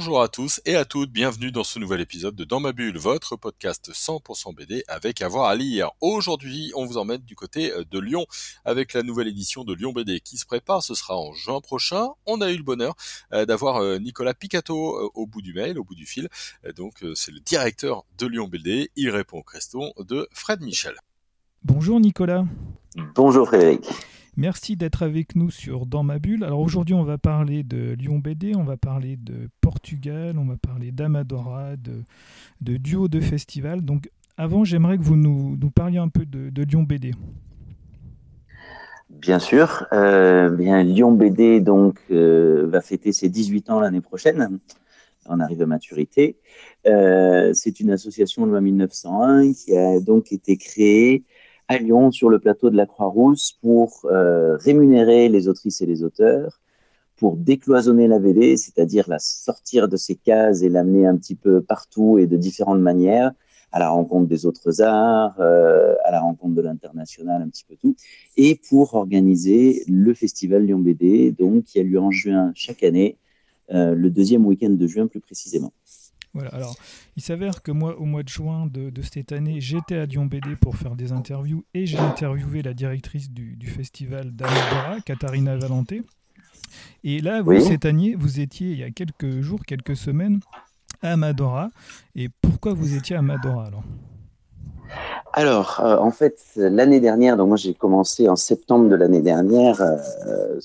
Bonjour 0.00 0.22
à 0.22 0.28
tous 0.28 0.62
et 0.64 0.76
à 0.76 0.86
toutes, 0.86 1.12
bienvenue 1.12 1.52
dans 1.52 1.62
ce 1.62 1.78
nouvel 1.78 2.00
épisode 2.00 2.34
de 2.34 2.44
Dans 2.44 2.58
ma 2.58 2.72
bulle, 2.72 2.96
votre 2.96 3.36
podcast 3.36 3.90
100% 3.92 4.54
BD 4.54 4.82
avec 4.88 5.20
avoir 5.20 5.44
à 5.44 5.54
lire. 5.54 5.90
Aujourd'hui, 6.00 6.72
on 6.74 6.86
vous 6.86 6.96
emmène 6.96 7.20
du 7.20 7.36
côté 7.36 7.70
euh, 7.70 7.84
de 7.84 7.98
Lyon 7.98 8.24
avec 8.64 8.94
la 8.94 9.02
nouvelle 9.02 9.28
édition 9.28 9.62
de 9.62 9.74
Lyon 9.74 9.92
BD 9.92 10.20
qui 10.20 10.38
se 10.38 10.46
prépare, 10.46 10.82
ce 10.82 10.94
sera 10.94 11.18
en 11.18 11.34
juin 11.34 11.60
prochain. 11.60 12.08
On 12.24 12.40
a 12.40 12.50
eu 12.50 12.56
le 12.56 12.62
bonheur 12.62 12.94
euh, 13.34 13.44
d'avoir 13.44 13.82
euh, 13.82 13.98
Nicolas 13.98 14.32
Picato 14.32 14.74
au 15.14 15.26
bout 15.26 15.42
du 15.42 15.52
mail, 15.52 15.78
au 15.78 15.84
bout 15.84 15.94
du 15.94 16.06
fil. 16.06 16.30
Donc 16.76 17.04
c'est 17.14 17.32
le 17.32 17.40
directeur 17.40 18.06
de 18.16 18.26
Lyon 18.26 18.48
BD, 18.48 18.90
il 18.96 19.10
répond 19.10 19.40
aux 19.40 19.42
questions 19.42 19.92
de 19.98 20.26
Fred 20.32 20.62
Michel. 20.62 20.94
Bonjour 21.62 22.00
Nicolas. 22.00 22.46
Bonjour 23.14 23.46
Frédéric. 23.46 23.84
Merci 24.40 24.74
d'être 24.74 25.02
avec 25.02 25.36
nous 25.36 25.50
sur 25.50 25.84
Dans 25.84 26.02
ma 26.02 26.18
bulle. 26.18 26.44
Alors 26.44 26.60
aujourd'hui, 26.60 26.94
on 26.94 27.04
va 27.04 27.18
parler 27.18 27.62
de 27.62 27.92
Lyon 27.92 28.20
BD, 28.20 28.56
on 28.56 28.64
va 28.64 28.78
parler 28.78 29.18
de 29.18 29.50
Portugal, 29.60 30.38
on 30.38 30.46
va 30.46 30.56
parler 30.56 30.92
d'Amadora, 30.92 31.72
de, 31.76 32.76
duo 32.78 33.08
de 33.08 33.20
festival. 33.20 33.82
Donc 33.82 34.08
avant, 34.38 34.64
j'aimerais 34.64 34.96
que 34.96 35.02
vous 35.02 35.16
nous, 35.16 35.58
parliez 35.74 35.98
un 35.98 36.08
peu 36.08 36.24
de, 36.24 36.62
Lyon 36.62 36.84
BD. 36.84 37.12
Bien 39.10 39.38
sûr. 39.38 39.84
Euh, 39.92 40.48
bien, 40.48 40.82
Lyon 40.84 41.12
BD 41.12 41.60
donc, 41.60 42.00
euh, 42.10 42.66
va 42.66 42.80
fêter 42.80 43.12
ses 43.12 43.28
18 43.28 43.68
ans 43.68 43.80
l'année 43.80 44.00
prochaine. 44.00 44.58
On 45.26 45.38
arrive 45.38 45.60
à 45.60 45.66
maturité. 45.66 46.38
Euh, 46.86 47.52
c'est 47.52 47.78
une 47.78 47.90
association 47.90 48.46
de 48.46 48.52
loi 48.52 48.62
1901 48.62 49.52
qui 49.52 49.76
a 49.76 50.00
donc 50.00 50.32
été 50.32 50.56
créée 50.56 51.24
à 51.70 51.78
Lyon 51.78 52.10
sur 52.10 52.28
le 52.28 52.40
plateau 52.40 52.68
de 52.68 52.76
la 52.76 52.84
Croix-Rousse 52.84 53.56
pour 53.62 54.00
euh, 54.06 54.56
rémunérer 54.56 55.28
les 55.28 55.46
autrices 55.46 55.80
et 55.80 55.86
les 55.86 56.02
auteurs, 56.02 56.60
pour 57.14 57.36
décloisonner 57.36 58.08
la 58.08 58.18
BD, 58.18 58.56
c'est-à-dire 58.56 59.08
la 59.08 59.20
sortir 59.20 59.88
de 59.88 59.96
ses 59.96 60.16
cases 60.16 60.62
et 60.62 60.68
l'amener 60.68 61.06
un 61.06 61.16
petit 61.16 61.36
peu 61.36 61.62
partout 61.62 62.18
et 62.18 62.26
de 62.26 62.36
différentes 62.36 62.80
manières, 62.80 63.30
à 63.70 63.78
la 63.78 63.88
rencontre 63.88 64.26
des 64.26 64.46
autres 64.46 64.82
arts, 64.82 65.36
euh, 65.38 65.94
à 66.04 66.10
la 66.10 66.20
rencontre 66.20 66.56
de 66.56 66.62
l'international, 66.62 67.40
un 67.40 67.48
petit 67.48 67.64
peu 67.64 67.76
tout, 67.76 67.94
et 68.36 68.60
pour 68.68 68.94
organiser 68.94 69.84
le 69.86 70.12
festival 70.12 70.64
Lyon 70.64 70.80
BD, 70.80 71.30
donc 71.30 71.62
qui 71.62 71.78
a 71.78 71.84
lieu 71.84 72.00
en 72.00 72.10
juin 72.10 72.50
chaque 72.56 72.82
année, 72.82 73.16
euh, 73.72 73.94
le 73.94 74.10
deuxième 74.10 74.44
week-end 74.44 74.70
de 74.70 74.86
juin 74.88 75.06
plus 75.06 75.20
précisément. 75.20 75.72
Voilà, 76.32 76.50
alors 76.50 76.76
il 77.16 77.22
s'avère 77.22 77.62
que 77.62 77.72
moi, 77.72 77.98
au 77.98 78.04
mois 78.04 78.22
de 78.22 78.28
juin 78.28 78.66
de, 78.66 78.92
cette 79.02 79.32
année, 79.32 79.60
j'étais 79.60 79.96
à 79.96 80.06
Lyon 80.06 80.26
BD 80.26 80.54
pour 80.56 80.76
faire 80.76 80.94
des 80.94 81.12
interviews 81.12 81.64
et 81.74 81.86
j'ai 81.86 81.98
interviewé 81.98 82.62
la 82.62 82.72
directrice 82.72 83.30
du, 83.30 83.66
festival 83.66 84.30
d'Amadora, 84.30 85.00
Katharina 85.04 85.56
Valente. 85.56 85.94
Et 87.02 87.20
là, 87.20 87.42
vous, 87.42 87.58
cette 87.60 87.84
année, 87.84 88.14
vous 88.14 88.38
étiez 88.38 88.70
il 88.72 88.78
y 88.78 88.84
a 88.84 88.90
quelques 88.90 89.40
jours, 89.40 89.64
quelques 89.66 89.96
semaines, 89.96 90.40
à 91.02 91.12
Amadora. 91.12 91.70
Et 92.14 92.28
pourquoi 92.28 92.74
vous 92.74 92.94
étiez 92.94 93.16
à 93.16 93.20
Amadora 93.20 93.66
alors? 93.66 93.84
Alors, 95.32 95.80
euh, 95.80 95.96
en 95.96 96.10
fait, 96.10 96.40
l'année 96.56 96.98
dernière, 96.98 97.36
donc 97.36 97.48
moi 97.48 97.56
j'ai 97.56 97.72
commencé 97.72 98.28
en 98.28 98.34
septembre 98.34 98.88
de 98.88 98.96
l'année 98.96 99.22
dernière 99.22 99.80
euh, 99.80 100.58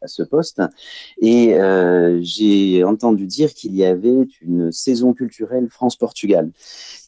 à 0.00 0.06
ce 0.06 0.22
poste, 0.22 0.62
et 1.20 1.54
euh, 1.54 2.20
j'ai 2.22 2.84
entendu 2.84 3.26
dire 3.26 3.52
qu'il 3.52 3.74
y 3.74 3.84
avait 3.84 4.28
une 4.40 4.70
saison 4.70 5.14
culturelle 5.14 5.68
France-Portugal 5.68 6.50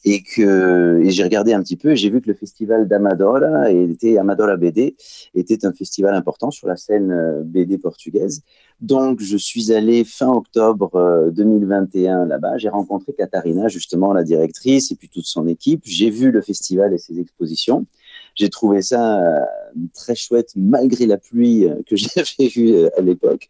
et 0.03 0.23
que 0.23 1.01
j'ai 1.05 1.23
regardé 1.23 1.53
un 1.53 1.61
petit 1.61 1.77
peu 1.77 1.91
et 1.91 1.95
j'ai 1.95 2.09
vu 2.09 2.21
que 2.21 2.27
le 2.27 2.33
festival 2.33 2.87
d'Amadora 2.87 3.71
était 3.71 4.17
Amadora 4.17 4.57
BD 4.57 4.95
était 5.35 5.65
un 5.65 5.73
festival 5.73 6.15
important 6.15 6.49
sur 6.49 6.67
la 6.67 6.75
scène 6.75 7.11
euh, 7.11 7.43
BD 7.43 7.77
portugaise. 7.77 8.41
Donc 8.79 9.21
je 9.21 9.37
suis 9.37 9.71
allé 9.71 10.03
fin 10.03 10.29
octobre 10.29 11.29
2021 11.31 12.23
euh, 12.23 12.25
là-bas, 12.25 12.57
j'ai 12.57 12.69
rencontré 12.69 13.13
Katharina 13.13 13.67
justement 13.67 14.11
la 14.13 14.23
directrice 14.23 14.91
et 14.91 14.95
puis 14.95 15.07
toute 15.07 15.25
son 15.25 15.47
équipe, 15.47 15.81
j'ai 15.85 16.09
vu 16.09 16.31
le 16.31 16.41
festival 16.41 16.93
et 16.93 16.97
ses 16.97 17.19
expositions. 17.19 17.85
J'ai 18.33 18.49
trouvé 18.49 18.81
ça 18.81 19.21
euh, 19.21 19.45
très 19.93 20.15
chouette 20.15 20.51
malgré 20.55 21.05
la 21.05 21.17
pluie 21.17 21.67
que 21.85 21.95
j'avais 21.95 22.49
vue 22.49 22.87
à 22.97 23.01
l'époque 23.01 23.49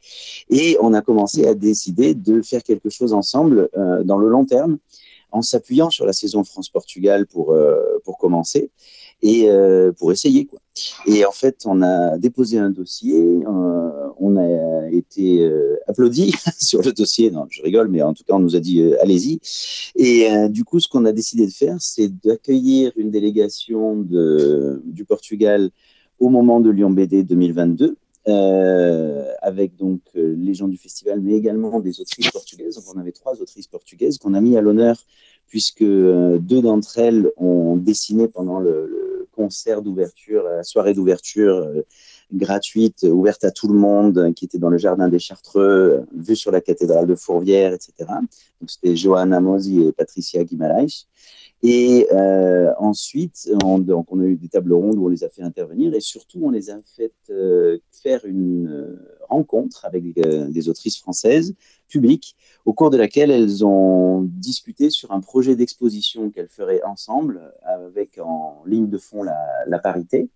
et 0.49 0.75
on 0.81 0.93
a 0.93 1.01
commencé 1.01 1.47
à 1.47 1.53
décider 1.53 2.13
de 2.13 2.41
faire 2.41 2.63
quelque 2.63 2.89
chose 2.89 3.13
ensemble 3.13 3.69
dans 4.03 4.17
le 4.17 4.27
long 4.27 4.45
terme 4.45 4.77
en 5.31 5.41
s'appuyant 5.41 5.89
sur 5.89 6.05
la 6.05 6.13
saison 6.13 6.43
France-Portugal 6.43 7.25
pour, 7.25 7.51
euh, 7.51 7.99
pour 8.03 8.17
commencer 8.17 8.69
et 9.21 9.49
euh, 9.49 9.91
pour 9.91 10.11
essayer. 10.11 10.45
Quoi. 10.45 10.59
Et 11.05 11.25
en 11.25 11.31
fait, 11.31 11.63
on 11.65 11.81
a 11.81 12.17
déposé 12.17 12.57
un 12.57 12.69
dossier, 12.69 13.21
euh, 13.21 14.09
on 14.19 14.35
a 14.37 14.89
été 14.89 15.49
applaudi 15.87 16.33
sur 16.59 16.81
le 16.81 16.91
dossier. 16.91 17.31
Non, 17.31 17.45
je 17.49 17.61
rigole, 17.61 17.87
mais 17.87 18.01
en 18.01 18.13
tout 18.13 18.23
cas, 18.23 18.33
on 18.35 18.39
nous 18.39 18.55
a 18.55 18.59
dit 18.59 18.93
allez-y. 18.95 19.39
Et 19.95 20.27
du 20.49 20.63
coup, 20.63 20.79
ce 20.79 20.87
qu'on 20.87 21.05
a 21.05 21.11
décidé 21.11 21.45
de 21.45 21.51
faire, 21.51 21.77
c'est 21.79 22.09
d'accueillir 22.23 22.91
une 22.95 23.11
délégation 23.11 23.95
de, 23.97 24.81
du 24.85 25.05
Portugal 25.05 25.69
au 26.19 26.29
moment 26.29 26.59
de 26.59 26.69
Lyon 26.69 26.91
BD 26.91 27.23
2022 27.23 27.97
euh, 28.27 29.33
avec 29.41 29.75
donc 29.77 30.01
euh, 30.15 30.35
les 30.37 30.53
gens 30.53 30.67
du 30.67 30.77
festival, 30.77 31.21
mais 31.21 31.33
également 31.33 31.79
des 31.79 31.99
autrices 32.01 32.29
portugaises. 32.29 32.75
Donc, 32.75 32.83
on 32.93 32.99
avait 32.99 33.11
trois 33.11 33.41
autrices 33.41 33.65
portugaises 33.65 34.19
qu'on 34.19 34.35
a 34.35 34.41
mis 34.41 34.57
à 34.57 34.61
l'honneur 34.61 34.95
puisque 35.47 35.81
euh, 35.81 36.37
deux 36.37 36.61
d'entre 36.61 36.99
elles 36.99 37.31
ont 37.37 37.77
dessiné 37.77 38.27
pendant 38.27 38.59
le, 38.59 39.27
concert 39.31 39.81
d'ouverture, 39.81 40.43
la 40.43 40.61
soirée 40.61 40.93
d'ouverture 40.93 41.65
gratuite, 42.33 43.03
ouverte 43.09 43.45
à 43.45 43.51
tout 43.51 43.69
le 43.69 43.73
monde, 43.73 44.33
qui 44.35 44.43
était 44.43 44.57
dans 44.57 44.69
le 44.69 44.77
jardin 44.77 45.07
des 45.07 45.19
Chartreux, 45.19 46.05
vue 46.13 46.35
sur 46.35 46.51
la 46.51 46.59
cathédrale 46.59 47.07
de 47.07 47.15
Fourvière, 47.15 47.73
etc. 47.73 47.93
Donc 48.59 48.69
c'était 48.69 48.95
Johanna 48.95 49.39
Mosi 49.39 49.83
et 49.83 49.93
Patricia 49.93 50.43
Guimaraes. 50.43 51.07
Et 51.63 52.07
euh, 52.11 52.73
ensuite, 52.79 53.51
on, 53.63 53.77
donc 53.77 54.11
on 54.11 54.19
a 54.19 54.23
eu 54.23 54.35
des 54.35 54.47
tables 54.47 54.73
rondes 54.73 54.97
où 54.97 55.05
on 55.05 55.09
les 55.09 55.23
a 55.23 55.29
fait 55.29 55.43
intervenir 55.43 55.93
et 55.93 55.99
surtout 55.99 56.39
on 56.41 56.49
les 56.49 56.71
a 56.71 56.79
fait 56.95 57.13
euh, 57.29 57.77
faire 57.91 58.25
une 58.25 58.67
euh, 58.67 59.17
rencontre 59.29 59.85
avec 59.85 60.03
des 60.13 60.69
autrices 60.69 60.97
françaises 60.97 61.53
publiques 61.87 62.35
au 62.65 62.73
cours 62.73 62.89
de 62.89 62.97
laquelle 62.97 63.29
elles 63.29 63.63
ont 63.63 64.23
discuté 64.23 64.89
sur 64.89 65.11
un 65.11 65.19
projet 65.19 65.55
d'exposition 65.55 66.31
qu'elles 66.31 66.49
feraient 66.49 66.81
ensemble 66.83 67.53
avec 67.63 68.19
en 68.21 68.63
ligne 68.65 68.89
de 68.89 68.97
fond 68.97 69.23
la, 69.23 69.37
la 69.67 69.79
parité. 69.79 70.29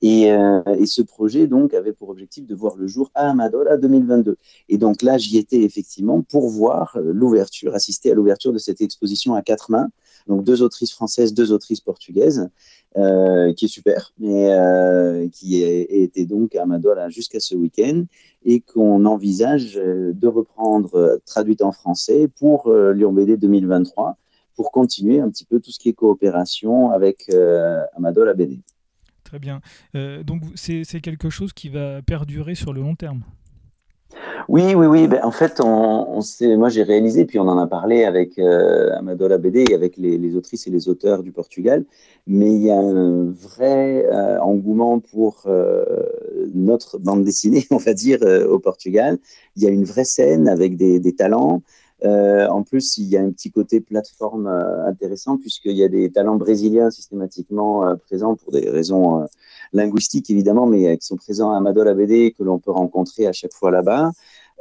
Et, 0.00 0.24
et, 0.24 0.86
ce 0.86 1.02
projet 1.02 1.46
donc 1.46 1.74
avait 1.74 1.92
pour 1.92 2.08
objectif 2.08 2.44
de 2.44 2.54
voir 2.56 2.74
le 2.74 2.88
jour 2.88 3.12
à 3.14 3.30
Amadola 3.30 3.76
2022. 3.76 4.36
Et 4.68 4.76
donc 4.76 5.02
là, 5.02 5.16
j'y 5.16 5.38
étais 5.38 5.62
effectivement 5.62 6.22
pour 6.22 6.48
voir 6.48 6.98
l'ouverture, 7.00 7.74
assister 7.74 8.10
à 8.10 8.14
l'ouverture 8.14 8.52
de 8.52 8.58
cette 8.58 8.80
exposition 8.80 9.34
à 9.34 9.42
quatre 9.42 9.70
mains 9.70 9.90
donc 10.26 10.44
deux 10.44 10.62
autrices 10.62 10.92
françaises, 10.92 11.34
deux 11.34 11.52
autrices 11.52 11.80
portugaises, 11.80 12.48
euh, 12.96 13.54
qui 13.54 13.64
est 13.64 13.68
super, 13.68 14.12
mais 14.18 14.52
euh, 14.52 15.26
qui 15.30 15.62
était 15.62 16.26
donc 16.26 16.54
à 16.54 16.66
Madola 16.66 17.08
jusqu'à 17.08 17.40
ce 17.40 17.54
week-end 17.54 18.04
et 18.44 18.60
qu'on 18.60 19.06
envisage 19.06 19.78
euh, 19.78 20.12
de 20.12 20.26
reprendre 20.26 21.18
traduite 21.24 21.62
en 21.62 21.72
français 21.72 22.28
pour 22.28 22.70
Lyon 22.70 23.12
BD 23.12 23.38
2023 23.38 24.18
pour 24.56 24.70
continuer 24.72 25.20
un 25.20 25.30
petit 25.30 25.46
peu 25.46 25.58
tout 25.58 25.70
ce 25.70 25.78
qui 25.78 25.88
est 25.88 25.94
coopération 25.94 26.90
avec 26.90 27.30
Amadola 27.96 28.34
BD. 28.34 28.60
Très 29.24 29.38
bien. 29.38 29.62
donc 29.94 30.42
c'est 30.54 31.00
quelque 31.00 31.30
chose 31.30 31.54
qui 31.54 31.70
va 31.70 32.02
perdurer 32.02 32.54
sur 32.54 32.74
le 32.74 32.82
long 32.82 32.94
terme? 32.94 33.22
Oui, 34.52 34.74
oui, 34.74 34.84
oui. 34.84 35.08
Ben, 35.08 35.20
en 35.22 35.30
fait, 35.30 35.62
on, 35.64 36.18
on 36.18 36.56
moi 36.58 36.68
j'ai 36.68 36.82
réalisé, 36.82 37.24
puis 37.24 37.38
on 37.38 37.48
en 37.48 37.56
a 37.56 37.66
parlé 37.66 38.04
avec 38.04 38.38
euh, 38.38 38.94
Amadola 38.98 39.38
BD 39.38 39.64
et 39.70 39.74
avec 39.74 39.96
les, 39.96 40.36
autrices 40.36 40.66
et 40.66 40.70
les 40.70 40.90
auteurs 40.90 41.22
du 41.22 41.32
Portugal, 41.32 41.86
mais 42.26 42.54
il 42.54 42.62
y 42.64 42.70
a 42.70 42.78
un 42.78 43.30
vrai 43.30 44.04
euh, 44.12 44.38
engouement 44.40 45.00
pour 45.00 45.44
euh, 45.46 45.86
notre 46.52 46.98
bande 46.98 47.24
dessinée, 47.24 47.64
on 47.70 47.78
va 47.78 47.94
dire, 47.94 48.18
euh, 48.24 48.46
au 48.46 48.58
Portugal. 48.58 49.16
Il 49.56 49.62
y 49.62 49.66
a 49.66 49.70
une 49.70 49.84
vraie 49.84 50.04
scène 50.04 50.46
avec 50.48 50.76
des, 50.76 51.00
talents. 51.14 51.62
en 52.04 52.62
plus, 52.62 52.98
il 52.98 53.08
y 53.08 53.16
a 53.16 53.22
un 53.22 53.30
petit 53.30 53.50
côté 53.50 53.80
plateforme 53.80 54.48
intéressant 54.86 55.38
puisqu'il 55.38 55.78
y 55.78 55.84
a 55.84 55.88
des 55.88 56.10
talents 56.12 56.36
brésiliens 56.36 56.90
systématiquement 56.90 57.96
présents 57.96 58.34
pour 58.36 58.52
des 58.52 58.68
raisons 58.68 59.26
linguistiques 59.72 60.28
évidemment, 60.30 60.66
mais 60.66 60.98
qui 60.98 61.06
sont 61.06 61.16
présents 61.16 61.52
à 61.52 61.56
Amadola 61.56 61.94
BD 61.94 62.34
que 62.36 62.42
l'on 62.42 62.58
peut 62.58 62.72
rencontrer 62.72 63.26
à 63.26 63.32
chaque 63.32 63.54
fois 63.54 63.70
là-bas. 63.70 64.12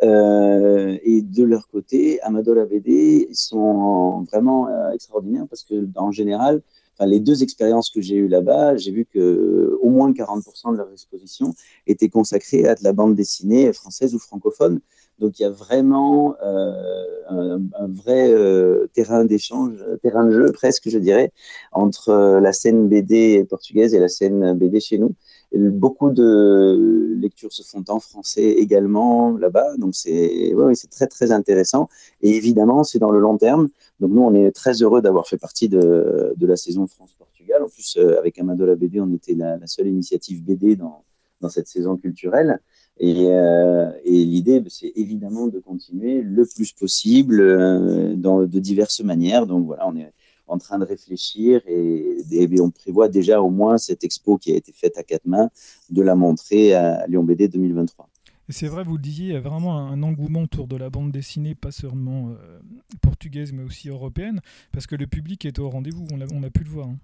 Euh, 0.03 0.98
et 1.03 1.21
de 1.21 1.44
leur 1.44 1.68
côté, 1.68 2.21
Amadol 2.21 2.59
ABD 2.59 3.33
sont 3.33 4.25
vraiment 4.31 4.68
euh, 4.68 4.92
extraordinaires 4.92 5.45
parce 5.50 5.63
que, 5.63 5.88
en 5.95 6.12
général, 6.12 6.62
les 7.06 7.19
deux 7.19 7.44
expériences 7.44 7.89
que 7.89 8.01
j'ai 8.01 8.15
eues 8.15 8.27
là-bas, 8.27 8.77
j'ai 8.77 8.92
vu 8.92 9.06
que 9.06 9.77
au 9.81 9.89
moins 9.89 10.12
40% 10.12 10.74
de 10.74 10.77
leur 10.77 10.92
exposition 10.92 11.53
étaient 11.88 12.09
consacrées 12.09 12.68
à 12.68 12.75
de 12.75 12.83
la 12.83 12.94
bande 12.94 13.15
dessinée 13.15 13.74
française 13.74 14.13
ou 14.13 14.19
francophone. 14.19 14.80
Donc 15.19 15.39
il 15.39 15.44
y 15.44 15.45
a 15.45 15.51
vraiment 15.51 16.36
euh, 16.44 17.59
un, 17.77 17.88
vrai 17.88 18.31
euh, 18.33 18.88
terrain 18.94 19.24
d'échange, 19.24 19.74
terrain 20.01 20.25
de 20.25 20.31
jeu 20.31 20.51
presque, 20.51 20.89
je 20.89 20.98
dirais, 20.98 21.31
entre 21.71 22.09
euh, 22.09 22.39
la 22.39 22.53
scène 22.53 22.88
BD 22.88 23.45
portugaise 23.45 23.94
et 23.94 24.00
la 24.00 24.07
scène 24.07 24.53
BD 24.53 24.80
chez 24.80 24.98
nous. 24.98 25.13
Beaucoup 25.59 26.12
de 26.12 27.15
lectures 27.19 27.51
se 27.51 27.63
font 27.63 27.83
en 27.89 28.00
français 28.00 28.44
également 28.44 29.38
là-bas, 29.38 29.75
donc 29.77 29.95
c'est 29.95 30.53
ouais, 30.53 30.74
très 30.89 31.07
très 31.07 31.31
intéressant. 31.31 31.89
Et 32.21 32.36
évidemment, 32.36 32.83
c'est 32.83 33.00
dans 33.00 33.12
le 33.12 33.19
long 33.19 33.38
terme. 33.38 33.68
Donc 34.00 34.12
nous, 34.12 34.21
on 34.21 34.33
est 34.33 34.51
très 34.51 34.81
heureux 34.81 35.01
d'avoir 35.01 35.27
fait 35.27 35.38
partie 35.38 35.69
de, 35.69 36.33
de 36.36 36.48
la 36.48 36.56
saison 36.56 36.88
France-Portugal. 36.88 37.63
En 37.63 37.68
plus, 37.68 37.98
avec 38.18 38.39
Amadola 38.39 38.75
BD, 38.75 39.01
on 39.01 39.13
était 39.13 39.36
la, 39.36 39.57
la 39.57 39.68
seule 39.68 39.88
initiative 39.88 40.44
BD 40.44 40.75
dans, 40.75 41.03
dans 41.42 41.50
cette 41.50 41.68
saison 41.68 41.98
culturelle. 41.98 42.59
Euh, 43.01 43.92
et, 44.03 44.25
l'idée, 44.25 44.63
c'est 44.69 44.92
évidemment 44.95 45.48
de 45.48 45.59
continuer 45.59 46.21
le 46.21 46.45
plus 46.45 46.71
possible 46.71 47.39
euh, 47.42 48.15
dans, 48.15 48.44
de 48.44 48.59
diverses 48.59 49.01
manières. 49.01 49.48
Donc 49.48 49.65
voilà, 49.65 49.88
on 49.88 49.95
est 49.95 50.12
en 50.51 50.57
train 50.57 50.77
de 50.77 50.86
réfléchir 50.86 51.62
et, 51.68 52.18
on 52.59 52.69
prévoit 52.69 53.09
déjà 53.09 53.42
au 53.42 53.50
moins 53.50 53.77
cette 53.77 54.03
expo 54.03 54.38
qui 54.38 54.51
a 54.51 54.56
été 54.56 54.71
faite 54.71 54.98
à 54.98 55.03
quatre 55.03 55.25
mains 55.25 55.50
de 55.89 56.01
la 56.01 56.15
montrer 56.15 56.75
à 56.75 57.07
Lyon 57.07 57.24
BD 57.24 57.48
2023. 57.48 58.07
C'est 58.50 58.68
vrai, 58.68 58.83
vous 58.83 58.98
le 58.98 59.01
disiez, 59.01 59.27
il 59.27 59.33
y 59.33 59.36
a 59.36 59.39
vraiment 59.39 59.77
un 59.77 60.03
engouement 60.03 60.42
autour 60.42 60.68
de 60.68 60.75
la 60.75 60.89
bande 60.89 61.12
dessinée, 61.12 61.56
pas 61.56 61.71
seulement 61.71 62.30
euh, 62.30 62.59
portugaise, 63.01 63.53
mais 63.53 63.63
aussi 63.63 63.88
européenne, 63.88 64.42
parce 64.74 64.88
que 64.88 64.95
le 64.95 65.07
public 65.07 65.45
est 65.45 65.57
au 65.59 65.69
rendez-vous, 65.69 66.06
on 66.12 66.44
a, 66.44 66.50
pu 66.50 66.63
le 66.63 66.69
voir. 66.69 66.89
Hein. 66.89 66.98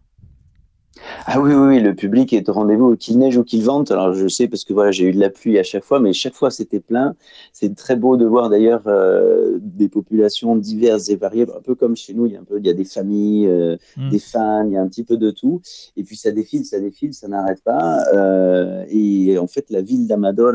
Ah 1.25 1.39
oui, 1.41 1.53
oui, 1.53 1.79
le 1.79 1.93
public 1.95 2.33
est 2.33 2.49
au 2.49 2.53
rendez-vous, 2.53 2.95
qu'il 2.95 3.17
neige 3.19 3.37
ou 3.37 3.43
qu'il 3.43 3.63
vente. 3.63 3.91
Alors 3.91 4.13
je 4.13 4.27
sais 4.27 4.47
parce 4.47 4.63
que 4.63 4.73
voilà, 4.73 4.91
j'ai 4.91 5.05
eu 5.05 5.11
de 5.11 5.19
la 5.19 5.29
pluie 5.29 5.57
à 5.59 5.63
chaque 5.63 5.83
fois, 5.83 5.99
mais 5.99 6.13
chaque 6.13 6.33
fois 6.33 6.51
c'était 6.51 6.79
plein. 6.79 7.15
C'est 7.53 7.75
très 7.75 7.95
beau 7.95 8.17
de 8.17 8.25
voir 8.25 8.49
d'ailleurs 8.49 8.83
euh, 8.87 9.57
des 9.61 9.89
populations 9.89 10.55
diverses 10.55 11.09
et 11.09 11.15
variées, 11.15 11.45
un 11.55 11.61
peu 11.61 11.75
comme 11.75 11.95
chez 11.95 12.13
nous. 12.13 12.25
Il 12.25 12.33
y 12.33 12.35
a 12.37 12.39
un 12.39 12.43
peu, 12.43 12.59
il 12.59 12.65
y 12.65 12.69
a 12.69 12.73
des 12.73 12.85
familles, 12.85 13.47
euh, 13.47 13.77
mm. 13.97 14.09
des 14.09 14.19
fans, 14.19 14.65
il 14.65 14.73
y 14.73 14.77
a 14.77 14.81
un 14.81 14.87
petit 14.87 15.03
peu 15.03 15.17
de 15.17 15.31
tout. 15.31 15.61
Et 15.95 16.03
puis 16.03 16.15
ça 16.15 16.31
défile, 16.31 16.65
ça 16.65 16.79
défile, 16.79 17.13
ça 17.13 17.27
n'arrête 17.27 17.61
pas. 17.63 18.03
Euh, 18.13 18.85
et 18.89 19.37
en 19.37 19.47
fait, 19.47 19.69
la 19.69 19.81
ville 19.81 20.07
d'Amador, 20.07 20.53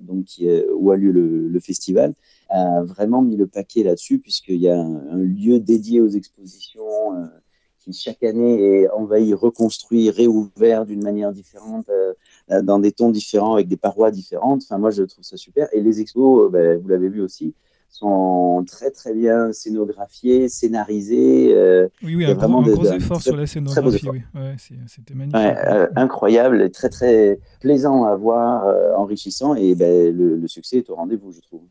donc 0.00 0.26
où 0.76 0.90
a 0.90 0.96
lieu 0.96 1.12
le, 1.12 1.60
festival, 1.60 2.14
a 2.48 2.82
vraiment 2.82 3.22
mis 3.22 3.36
le 3.36 3.46
paquet 3.46 3.84
là-dessus 3.84 4.18
puisqu'il 4.18 4.56
y 4.56 4.68
a 4.68 4.76
un, 4.76 4.96
un, 5.10 5.16
lieu 5.16 5.60
dédié 5.60 6.00
aux 6.00 6.08
expositions 6.08 6.82
qui 7.82 7.92
chaque 7.92 8.22
année 8.22 8.82
est 8.82 8.90
envahi, 8.90 9.34
reconstruit, 9.34 10.10
réouvert 10.10 10.86
d'une 10.86 11.02
manière 11.02 11.32
différente, 11.32 11.88
euh, 11.90 12.62
dans 12.62 12.78
des 12.78 12.92
tons 12.92 13.10
différents, 13.10 13.54
avec 13.54 13.68
des 13.68 13.76
parois 13.76 14.10
différentes. 14.10 14.62
Enfin, 14.64 14.78
moi, 14.78 14.90
je 14.90 15.02
trouve 15.02 15.24
ça 15.24 15.36
super. 15.36 15.68
Et 15.72 15.80
les 15.80 16.00
expos, 16.00 16.46
euh, 16.46 16.48
ben, 16.48 16.78
vous 16.78 16.88
l'avez 16.88 17.08
vu 17.08 17.20
aussi, 17.20 17.54
sont 17.88 18.64
très 18.66 18.90
très 18.90 19.12
bien 19.12 19.52
scénographiés, 19.52 20.48
scénarisés. 20.48 21.54
Euh, 21.54 21.88
oui, 22.02 22.16
oui, 22.16 22.24
un, 22.24 22.34
vraiment 22.34 22.62
gros, 22.62 22.84
effort 22.86 23.20
sur 23.20 23.36
la 23.36 23.46
scénographie. 23.46 24.08
Oui. 24.08 24.22
Ouais, 24.34 24.56
C'était 24.86 25.14
magnifique. 25.14 25.58
incroyable, 25.96 26.70
très 26.70 26.88
très 26.88 27.38
plaisant 27.60 28.04
à 28.04 28.16
voir, 28.16 28.64
enrichissant, 28.98 29.54
et 29.54 29.74
ben, 29.74 30.16
le, 30.16 30.48
succès 30.48 30.78
est 30.78 30.90
au 30.90 30.94
rendez-vous, 30.94 31.32
je 31.32 31.40
trouve. 31.40 31.62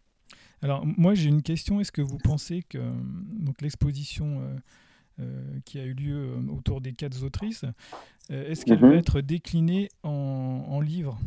Alors 0.64 0.86
moi 0.86 1.16
j'ai 1.16 1.30
une 1.30 1.42
question, 1.42 1.80
est-ce 1.80 1.92
que 1.92 2.04
vous 2.04 2.20
pensez 2.20 2.62
que 2.62 2.78
donc 2.78 3.62
l'exposition 3.62 4.42
euh, 4.42 4.56
qui 5.66 5.80
a 5.80 5.84
eu 5.84 5.94
lieu 5.94 6.16
euh, 6.16 6.52
autour 6.56 6.82
des 6.82 6.94
quatre 6.94 7.24
autrices, 7.24 7.66
euh, 8.32 8.50
est-ce 8.50 8.66
qu'elle 8.66 8.80
va 8.80 8.88
mhm. 8.88 8.96
être 8.96 9.22
déclinée 9.22 9.90
en, 10.04 10.66
en 10.68 10.82
livre 10.82 11.20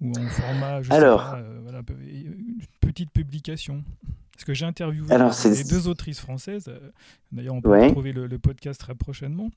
ou 0.00 0.12
en 0.16 0.26
format, 0.28 0.82
je 0.82 0.92
Alors, 0.92 1.22
sais 1.22 1.30
pas, 1.30 1.42
voilà, 1.62 1.82
une 2.00 2.60
petite 2.80 3.10
publication? 3.10 3.82
Parce 4.32 4.44
que 4.44 4.54
j'ai 4.54 4.66
interviewé 4.66 5.08
les 5.08 5.64
deux 5.64 5.88
autrices 5.88 6.20
françaises. 6.20 6.72
D'ailleurs, 7.32 7.54
on 7.54 7.60
peut 7.60 7.76
retrouver 7.82 8.12
le, 8.12 8.38
podcast 8.38 8.78
très 8.80 8.94
prochainement. 8.94 9.50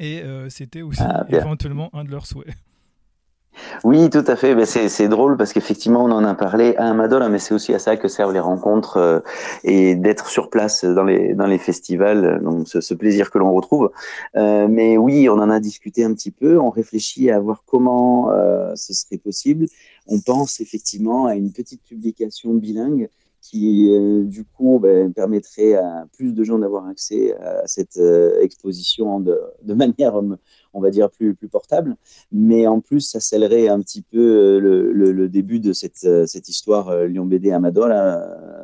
Et 0.00 0.24
c'était 0.48 0.82
aussi 0.82 1.02
ah, 1.02 1.24
éventuellement 1.28 1.94
un 1.94 2.02
de 2.02 2.10
leurs 2.10 2.26
souhaits. 2.26 2.52
Oui, 3.84 4.10
tout 4.10 4.24
à 4.26 4.36
fait. 4.36 4.54
Ben, 4.54 4.64
c'est 4.64 5.08
drôle 5.08 5.36
parce 5.36 5.52
qu'effectivement, 5.52 6.04
on 6.04 6.10
en 6.10 6.24
a 6.24 6.34
parlé 6.34 6.74
à 6.76 6.90
Amadola, 6.90 7.28
mais 7.28 7.38
c'est 7.38 7.54
aussi 7.54 7.74
à 7.74 7.78
ça 7.78 7.96
que 7.96 8.08
servent 8.08 8.32
les 8.32 8.40
rencontres 8.40 8.96
euh, 8.96 9.20
et 9.64 9.94
d'être 9.94 10.28
sur 10.28 10.50
place 10.50 10.84
dans 10.84 11.04
les, 11.04 11.34
dans 11.34 11.46
les 11.46 11.58
festivals, 11.58 12.40
donc 12.42 12.68
ce, 12.68 12.94
plaisir 12.94 13.30
que 13.30 13.38
l'on 13.38 13.52
retrouve. 13.52 13.90
Euh, 14.36 14.66
mais 14.68 14.96
oui, 14.96 15.28
on 15.28 15.34
en 15.34 15.50
a 15.50 15.60
discuté 15.60 16.04
un 16.04 16.14
petit 16.14 16.30
peu, 16.30 16.58
on 16.58 16.70
réfléchit 16.70 17.30
à 17.30 17.38
voir 17.40 17.62
comment 17.66 18.30
euh, 18.30 18.72
ce 18.74 18.94
serait 18.94 19.18
possible. 19.18 19.66
On 20.06 20.20
pense 20.20 20.60
effectivement 20.60 21.26
à 21.26 21.34
une 21.34 21.52
petite 21.52 21.82
publication 21.82 22.54
bilingue 22.54 23.08
qui 23.50 23.90
du 24.24 24.44
coup 24.44 24.78
ben, 24.80 25.12
permettrait 25.12 25.74
à 25.74 26.06
plus 26.16 26.32
de 26.32 26.44
gens 26.44 26.58
d'avoir 26.58 26.86
accès 26.86 27.34
à 27.36 27.66
cette 27.66 28.00
exposition 28.40 29.20
de, 29.20 29.74
manière 29.74 30.14
on 30.76 30.80
va 30.80 30.90
dire, 30.90 31.10
plus, 31.10 31.34
plus 31.34 31.48
portable. 31.48 31.96
Mais 32.30 32.66
en 32.66 32.80
plus, 32.80 33.00
ça 33.00 33.18
scellerait 33.18 33.68
un 33.68 33.80
petit 33.80 34.02
peu 34.02 34.18
euh, 34.18 34.92
le, 34.92 35.28
début 35.28 35.58
de 35.58 35.72
cette, 35.72 36.04
euh, 36.04 36.26
cette 36.26 36.48
histoire 36.48 36.88
euh, 36.88 37.06
Lyon 37.06 37.24
BD 37.24 37.50
Amador 37.50 37.88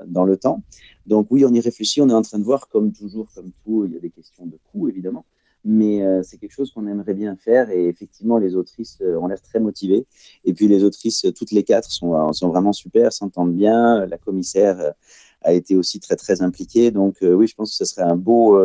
dans 0.06 0.24
le 0.24 0.36
temps. 0.36 0.62
Donc 1.06 1.28
oui, 1.30 1.44
on 1.44 1.52
y 1.52 1.60
réfléchit, 1.60 2.00
on 2.02 2.08
est 2.10 2.14
en 2.14 2.22
train 2.22 2.38
de 2.38 2.44
voir, 2.44 2.68
comme 2.68 2.92
toujours, 2.92 3.28
comme 3.34 3.50
tout, 3.64 3.86
il 3.86 3.94
y 3.94 3.96
a 3.96 4.00
des 4.00 4.10
questions 4.10 4.46
de 4.46 4.58
coût, 4.70 4.88
évidemment. 4.88 5.24
Mais 5.64 6.02
c'est 6.24 6.38
quelque 6.38 6.52
chose 6.52 6.72
qu'on 6.72 6.88
aimerait 6.88 7.14
bien 7.14 7.36
faire 7.36 7.70
et 7.70 7.86
effectivement, 7.86 8.38
les 8.38 8.56
autrices 8.56 9.00
ont 9.00 9.28
l'air 9.28 9.40
très 9.40 9.60
motivées. 9.60 10.06
Et 10.44 10.54
puis 10.54 10.66
les 10.66 10.82
autrices, 10.82 11.24
toutes 11.36 11.52
les 11.52 11.62
quatre, 11.62 11.90
sont, 11.90 12.32
sont 12.32 12.48
vraiment 12.48 12.72
super, 12.72 13.12
s'entendent 13.12 13.54
bien. 13.54 14.04
La 14.06 14.18
commissaire 14.18 14.94
a 15.42 15.52
été 15.52 15.76
aussi 15.76 16.00
très, 16.00 16.16
très 16.16 16.42
impliquée. 16.42 16.90
Donc 16.90 17.18
oui, 17.22 17.46
je 17.46 17.54
pense 17.54 17.70
que 17.70 17.76
ce 17.76 17.84
serait 17.84 18.02
un 18.02 18.16
beau 18.16 18.58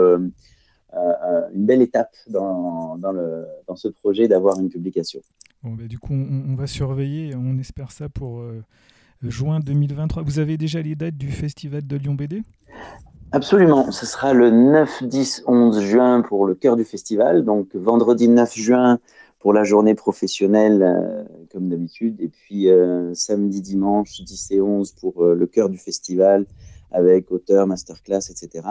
euh, 0.94 1.50
une 1.54 1.66
belle 1.66 1.82
étape 1.82 2.16
dans, 2.30 2.98
dans, 2.98 3.12
le, 3.12 3.46
dans 3.68 3.76
ce 3.76 3.88
projet 3.88 4.28
d'avoir 4.28 4.60
une 4.60 4.70
publication. 4.70 5.22
Bon, 5.64 5.74
bah, 5.74 5.88
du 5.88 6.00
coup, 6.00 6.14
on, 6.14 6.56
va 6.56 6.68
surveiller, 6.68 7.36
on 7.36 7.58
espère 7.58 7.92
ça 7.92 8.10
pour 8.10 8.40
euh, 8.40 8.64
juin 9.22 9.60
2023. 9.60 10.24
Vous 10.24 10.40
avez 10.40 10.58
déjà 10.58 10.82
les 10.82 10.96
dates 10.96 11.18
du 11.18 11.30
Festival 11.30 11.86
de 11.86 11.98
Lyon 11.98 12.16
BD 12.16 12.42
Absolument, 13.32 13.92
ce 13.92 14.06
sera 14.06 14.34
le 14.34 14.52
9, 14.52 15.04
10, 15.04 15.44
11 15.48 15.82
juin 15.82 16.22
pour 16.22 16.46
le 16.46 16.56
cœur 16.56 16.76
du 16.76 16.86
festival, 16.86 17.44
donc 17.44 17.76
vendredi 17.76 18.30
9 18.30 18.56
juin 18.56 19.00
pour 19.40 19.54
la 19.54 19.64
journée 19.64 19.96
professionnelle 19.96 20.82
euh, 20.82 21.24
comme 21.52 21.70
d'habitude, 21.70 22.22
et 22.22 22.30
puis 22.30 22.68
samedi, 23.14 23.62
dimanche 23.62 24.22
10 24.22 24.52
et 24.52 24.62
11 24.62 24.92
pour 24.94 25.26
le 25.26 25.46
cœur 25.46 25.70
du 25.70 25.78
festival 25.78 26.46
avec 26.92 27.32
auteur, 27.32 27.68
masterclass, 27.68 28.30
etc. 28.30 28.66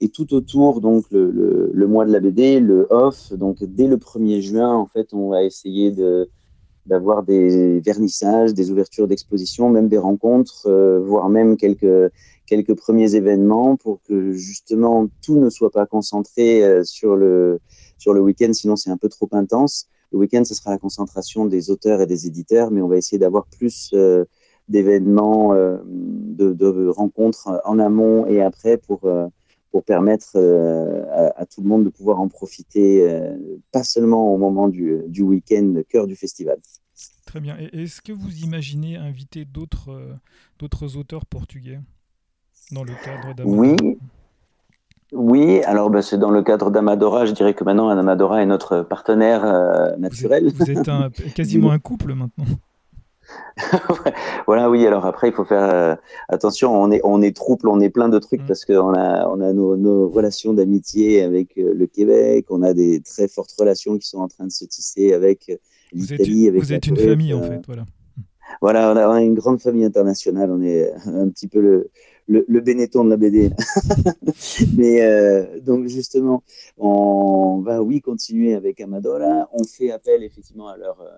Et 0.00 0.08
tout 0.08 0.34
autour, 0.34 0.80
donc 0.80 1.04
le, 1.10 1.30
le, 1.72 1.86
mois 1.86 2.04
de 2.04 2.12
la 2.12 2.20
BD, 2.20 2.60
le 2.60 2.86
off, 2.90 3.32
donc 3.32 3.62
dès 3.62 3.86
le 3.86 3.96
1er 3.96 4.40
juin, 4.40 4.74
en 4.74 4.86
fait, 4.86 5.12
on 5.12 5.28
va 5.28 5.44
essayer 5.44 5.90
de 5.90 6.28
d'avoir 6.86 7.22
des 7.22 7.80
vernissages, 7.80 8.54
des 8.54 8.70
ouvertures 8.70 9.06
d'exposition, 9.06 9.70
même 9.70 9.88
des 9.88 9.98
rencontres, 9.98 10.66
euh, 10.66 11.00
voire 11.00 11.28
même 11.28 11.56
quelques 11.56 12.10
quelques 12.46 12.74
premiers 12.74 13.14
événements 13.14 13.76
pour 13.76 14.02
que 14.02 14.32
justement 14.32 15.08
tout 15.24 15.38
ne 15.38 15.48
soit 15.48 15.70
pas 15.70 15.86
concentré 15.86 16.64
euh, 16.64 16.82
sur 16.84 17.16
le 17.16 17.60
sur 17.98 18.12
le 18.12 18.20
week-end, 18.20 18.52
sinon 18.52 18.76
c'est 18.76 18.90
un 18.90 18.96
peu 18.96 19.08
trop 19.08 19.28
intense. 19.32 19.86
Le 20.10 20.18
week-end, 20.18 20.44
ce 20.44 20.54
sera 20.54 20.70
la 20.70 20.78
concentration 20.78 21.46
des 21.46 21.70
auteurs 21.70 22.00
et 22.02 22.06
des 22.06 22.26
éditeurs, 22.26 22.70
mais 22.70 22.82
on 22.82 22.88
va 22.88 22.98
essayer 22.98 23.18
d'avoir 23.18 23.46
plus 23.46 23.90
euh, 23.94 24.24
d'événements, 24.68 25.54
de, 25.54 26.88
rencontres 26.88 27.60
en 27.64 27.78
amont 27.78 28.26
et 28.26 28.40
après 28.40 28.76
pour 28.76 29.00
pour 29.72 29.82
permettre 29.84 30.32
euh, 30.36 31.02
à, 31.34 31.46
tout 31.46 31.62
le 31.62 31.68
monde 31.68 31.84
de 31.84 31.88
pouvoir 31.88 32.20
en 32.20 32.28
profiter, 32.28 33.10
euh, 33.10 33.34
pas 33.72 33.82
seulement 33.82 34.32
au 34.32 34.36
moment 34.36 34.68
du, 34.68 35.00
du 35.08 35.22
week-end, 35.22 35.74
cœur 35.88 36.06
du 36.06 36.14
festival. 36.14 36.58
Très 37.26 37.40
bien. 37.40 37.56
Est-ce 37.72 38.02
que 38.02 38.12
vous 38.12 38.44
imaginez 38.44 38.96
inviter 38.96 39.46
d'autres 39.46 39.90
euh, 39.90 40.14
d'autres 40.58 40.96
auteurs 40.96 41.24
portugais 41.24 41.80
dans 42.70 42.84
le 42.84 42.92
cadre 43.02 43.34
d'Amadora? 43.34 43.76
Oui. 43.82 43.98
Oui, 45.14 45.62
alors 45.64 45.90
ben, 45.90 46.00
c'est 46.00 46.16
dans 46.18 46.30
le 46.30 46.42
cadre 46.42 46.70
d'Amadora. 46.70 47.26
Je 47.26 47.32
dirais 47.32 47.52
que 47.52 47.64
maintenant, 47.64 47.88
Amadora 47.88 48.42
est 48.42 48.46
notre 48.46 48.82
partenaire 48.82 49.42
naturel. 49.98 50.50
Vous 50.54 50.70
êtes, 50.70 50.88
un, 50.88 51.10
quasiment 51.34 51.70
un 51.70 51.78
couple 51.78 52.14
maintenant. 52.14 52.46
voilà, 54.46 54.70
oui. 54.70 54.86
Alors 54.86 55.06
après, 55.06 55.28
il 55.28 55.34
faut 55.34 55.44
faire 55.44 55.62
euh, 55.62 55.94
attention. 56.28 56.74
On 56.74 56.90
est, 56.90 57.00
on 57.04 57.22
est 57.22 57.34
trouble, 57.34 57.68
on 57.68 57.80
est 57.80 57.90
plein 57.90 58.08
de 58.08 58.18
trucs 58.18 58.42
mm. 58.42 58.46
parce 58.46 58.64
qu'on 58.64 58.94
a, 58.94 59.28
on 59.28 59.40
a 59.40 59.52
nos, 59.52 60.08
relations 60.08 60.52
d'amitié 60.52 61.22
avec 61.22 61.58
euh, 61.58 61.72
le 61.74 61.86
Québec. 61.86 62.46
On 62.50 62.62
a 62.62 62.74
des 62.74 63.00
très 63.00 63.28
fortes 63.28 63.54
relations 63.58 63.98
qui 63.98 64.08
sont 64.08 64.18
en 64.18 64.28
train 64.28 64.46
de 64.46 64.52
se 64.52 64.64
tisser 64.64 65.12
avec 65.12 65.48
euh, 65.48 65.56
l'Italie. 65.92 66.50
Vous 66.50 66.72
êtes 66.72 66.86
une 66.86 66.96
famille, 66.96 67.34
en 67.34 67.42
fait. 67.42 67.60
Voilà. 67.66 67.84
Voilà, 68.60 68.92
on 68.92 69.12
a 69.12 69.22
une 69.22 69.34
grande 69.34 69.60
famille 69.60 69.84
internationale. 69.84 70.50
On 70.50 70.62
est 70.62 70.92
un 71.06 71.28
petit 71.28 71.48
peu 71.48 71.60
le, 71.60 71.90
le, 72.26 72.44
le 72.48 72.60
Benetton 72.60 73.04
de 73.04 73.10
la 73.10 73.16
BD. 73.16 73.50
Mais 74.76 75.02
euh, 75.02 75.60
donc 75.60 75.86
justement, 75.86 76.42
on 76.78 77.62
va 77.64 77.82
oui 77.82 78.00
continuer 78.00 78.54
avec 78.54 78.80
Amadora. 78.80 79.48
On 79.52 79.64
fait 79.64 79.90
appel 79.90 80.22
effectivement 80.22 80.68
à 80.68 80.76
leur 80.76 81.00
euh, 81.00 81.10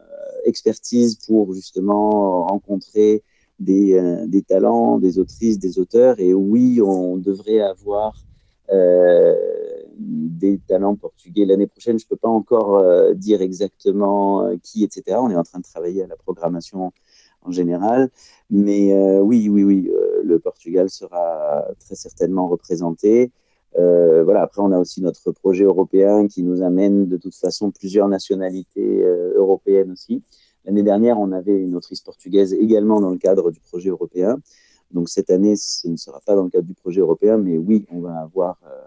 expertise 0.44 1.16
pour 1.26 1.52
justement 1.54 2.46
rencontrer 2.46 3.22
des, 3.58 3.94
euh, 3.94 4.26
des, 4.26 4.42
talents, 4.42 4.98
des 4.98 5.18
autrices, 5.18 5.58
des 5.58 5.78
auteurs. 5.78 6.18
Et 6.18 6.34
oui, 6.34 6.80
on 6.82 7.16
devrait 7.16 7.60
avoir 7.60 8.14
des 9.98 10.58
talents 10.66 10.96
portugais 10.96 11.44
l'année 11.44 11.66
prochaine. 11.66 11.98
Je 11.98 12.06
peux 12.06 12.16
pas 12.16 12.30
encore 12.30 12.82
dire 13.14 13.42
exactement 13.42 14.56
qui, 14.62 14.82
etc. 14.84 15.18
On 15.20 15.30
est 15.30 15.36
en 15.36 15.42
train 15.42 15.58
de 15.58 15.64
travailler 15.64 16.02
à 16.02 16.06
la 16.06 16.16
programmation 16.16 16.90
en 17.42 17.50
général. 17.52 18.10
Mais 18.50 18.94
oui, 19.20 19.50
oui, 19.50 19.64
oui, 19.64 19.90
le 20.34 20.40
Portugal 20.40 20.90
sera 20.90 21.64
très 21.80 21.94
certainement 21.94 22.48
représenté. 22.48 23.30
Euh, 23.78 24.22
voilà. 24.24 24.42
Après, 24.42 24.60
on 24.62 24.72
a 24.72 24.78
aussi 24.78 25.00
notre 25.00 25.32
projet 25.32 25.64
européen 25.64 26.26
qui 26.28 26.42
nous 26.42 26.62
amène 26.62 27.06
de 27.06 27.16
toute 27.16 27.34
façon 27.34 27.70
plusieurs 27.70 28.08
nationalités 28.08 29.02
européennes 29.34 29.92
aussi. 29.92 30.22
L'année 30.64 30.82
dernière, 30.82 31.18
on 31.18 31.32
avait 31.32 31.58
une 31.58 31.74
autrice 31.74 32.00
portugaise 32.00 32.54
également 32.54 33.00
dans 33.00 33.10
le 33.10 33.18
cadre 33.18 33.50
du 33.50 33.60
projet 33.60 33.90
européen. 33.90 34.38
Donc 34.90 35.08
cette 35.08 35.30
année, 35.30 35.56
ce 35.56 35.88
ne 35.88 35.96
sera 35.96 36.20
pas 36.20 36.34
dans 36.34 36.44
le 36.44 36.50
cadre 36.50 36.66
du 36.66 36.74
projet 36.74 37.00
européen, 37.00 37.36
mais 37.36 37.58
oui, 37.58 37.84
on 37.90 38.00
va 38.00 38.20
avoir 38.20 38.58
euh, 38.64 38.86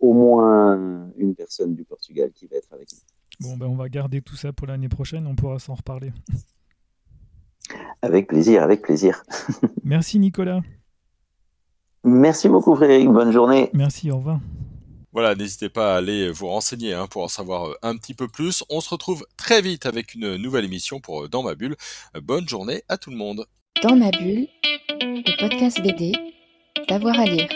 au 0.00 0.12
moins 0.12 1.10
une 1.16 1.34
personne 1.34 1.74
du 1.74 1.84
Portugal 1.84 2.30
qui 2.32 2.46
va 2.46 2.56
être 2.56 2.72
avec 2.72 2.88
nous. 2.92 3.48
Bon, 3.48 3.56
ben 3.56 3.66
on 3.66 3.74
va 3.74 3.88
garder 3.88 4.22
tout 4.22 4.36
ça 4.36 4.52
pour 4.52 4.66
l'année 4.68 4.88
prochaine, 4.88 5.26
on 5.26 5.34
pourra 5.34 5.58
s'en 5.58 5.74
reparler. 5.74 6.12
Avec 8.02 8.26
plaisir, 8.26 8.62
avec 8.62 8.82
plaisir. 8.82 9.22
Merci 9.84 10.18
Nicolas. 10.18 10.60
Merci 12.04 12.48
beaucoup 12.48 12.74
Frédéric, 12.74 13.08
bonne 13.08 13.30
journée. 13.30 13.70
Merci, 13.72 14.10
au 14.10 14.16
revoir. 14.16 14.40
Voilà, 15.12 15.34
n'hésitez 15.34 15.68
pas 15.68 15.94
à 15.94 15.98
aller 15.98 16.30
vous 16.30 16.48
renseigner 16.48 16.94
hein, 16.94 17.06
pour 17.06 17.22
en 17.22 17.28
savoir 17.28 17.66
euh, 17.66 17.74
un 17.82 17.96
petit 17.96 18.14
peu 18.14 18.28
plus. 18.28 18.64
On 18.70 18.80
se 18.80 18.88
retrouve 18.88 19.26
très 19.36 19.60
vite 19.60 19.86
avec 19.86 20.14
une 20.14 20.36
nouvelle 20.36 20.64
émission 20.64 21.00
pour 21.00 21.24
euh, 21.24 21.28
Dans 21.28 21.42
ma 21.42 21.54
bulle. 21.54 21.76
Bonne 22.20 22.48
journée 22.48 22.82
à 22.88 22.96
tout 22.96 23.10
le 23.10 23.16
monde. 23.16 23.46
Dans 23.82 23.94
ma 23.94 24.10
bulle, 24.10 24.48
le 25.00 25.40
podcast 25.40 25.80
BD, 25.82 26.12
d'avoir 26.88 27.20
à 27.20 27.26
lire. 27.26 27.48